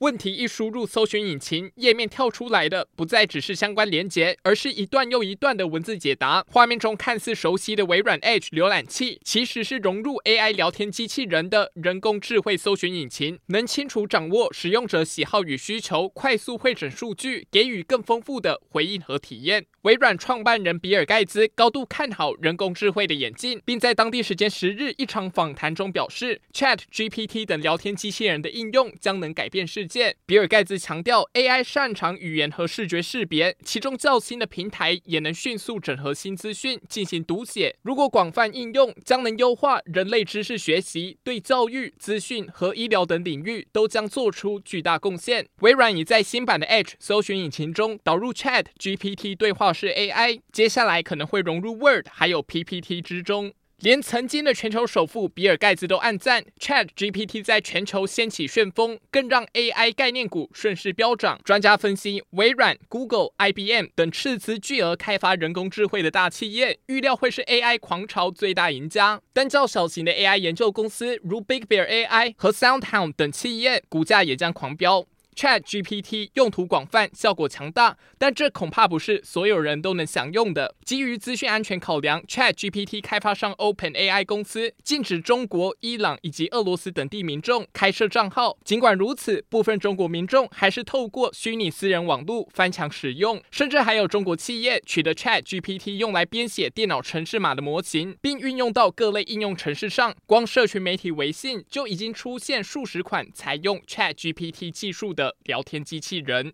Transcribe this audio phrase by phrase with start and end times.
[0.00, 6.44] 问题一输入搜寻引擎，页面跳出来的不再只是相关连接，而是一段又一段的文字解答。
[6.50, 19.64] 画面中看似熟悉的微软 Edge 浏览器，其实是融入 AI 聊天机器人的人工智慧搜寻引擎，能清楚掌握使用者喜好与需求，快速汇整数据，给予更丰富的回应和体验。
[19.82, 29.85] 微软创办人比尔盖茨高度看好人工智慧的演进，并在当地时间十日一场访谈中表示，ChatGPT 等聊天机器人的应用将能改变世
[30.26, 37.76] 比尔盖茨强调，AI 擅长语言和视觉识别，其中较新的平台也能迅速整合新资讯进行读写。
[37.82, 45.46] 如果广泛应用，将能优化人类知识学习，对教育、资讯和医疗等领域都将做出巨大贡献。
[45.60, 49.66] 微软已在新版的 Edge 搜寻引擎中导入 ChatGPT 对话。
[49.76, 53.52] 式 AI，接下来可能会融入 Word 还有 PPT 之中。
[53.80, 61.38] 连曾经的全球首富比尔盖茨都暗赞 ChatGPT 在全球掀起旋风，更让 AI 概念股顺势飙涨。
[61.44, 69.20] 专家分析，微软、Google、IBM 等斥资巨额开发人工智慧的大企业，预料会是 AI 狂潮最大赢家。
[69.34, 75.06] 但较小型的 AI 研究公司，如 Big Bear AI 和 SoundHound 等企业，股价也将狂飙。
[75.36, 80.74] ChatGPT 用途广泛，效果强大，但这恐怕不是所有人都能享用的。
[80.82, 88.56] 基于资讯安全考量，ChatGPT 开发商 OpenAI 公司禁止中国、伊朗以及俄罗斯等地民众开设账号。
[88.64, 100.16] 尽管如此，部分中国民众还是透过虚拟私人网络翻墙使用，甚至还有中国企业取得 ChatGPT 用来编写电脑程式码的模型，并运用到各类应用程式上。
[100.24, 106.52] 光社群媒体微信就已经出现数十款采用 ChatGPT 技术的的聊天机器人。